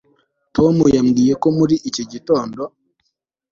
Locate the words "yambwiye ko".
0.95-1.47